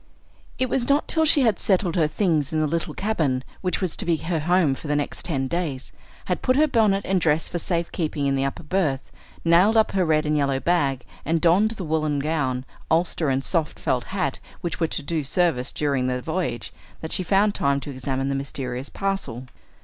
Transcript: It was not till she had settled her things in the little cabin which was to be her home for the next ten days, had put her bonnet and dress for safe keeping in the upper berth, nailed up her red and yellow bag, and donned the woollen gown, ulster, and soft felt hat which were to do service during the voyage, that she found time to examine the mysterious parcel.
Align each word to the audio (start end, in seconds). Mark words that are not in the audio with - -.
It 0.57 0.67
was 0.67 0.89
not 0.89 1.07
till 1.07 1.25
she 1.25 1.41
had 1.41 1.59
settled 1.59 1.95
her 1.95 2.07
things 2.07 2.51
in 2.51 2.59
the 2.59 2.65
little 2.65 2.95
cabin 2.95 3.43
which 3.61 3.81
was 3.81 3.95
to 3.97 4.03
be 4.03 4.15
her 4.17 4.39
home 4.39 4.73
for 4.73 4.87
the 4.87 4.95
next 4.95 5.25
ten 5.25 5.47
days, 5.47 5.91
had 6.25 6.41
put 6.41 6.55
her 6.55 6.65
bonnet 6.67 7.05
and 7.05 7.21
dress 7.21 7.47
for 7.47 7.59
safe 7.59 7.91
keeping 7.91 8.25
in 8.25 8.33
the 8.33 8.43
upper 8.43 8.63
berth, 8.63 9.11
nailed 9.45 9.77
up 9.77 9.91
her 9.91 10.03
red 10.03 10.25
and 10.25 10.35
yellow 10.35 10.59
bag, 10.59 11.05
and 11.23 11.39
donned 11.39 11.69
the 11.77 11.83
woollen 11.83 12.17
gown, 12.17 12.65
ulster, 12.89 13.29
and 13.29 13.43
soft 13.43 13.77
felt 13.77 14.05
hat 14.05 14.39
which 14.61 14.79
were 14.79 14.87
to 14.87 15.03
do 15.03 15.23
service 15.23 15.71
during 15.71 16.07
the 16.07 16.19
voyage, 16.19 16.73
that 17.01 17.11
she 17.11 17.21
found 17.21 17.53
time 17.53 17.79
to 17.79 17.91
examine 17.91 18.27
the 18.27 18.33
mysterious 18.33 18.89
parcel. 18.89 19.45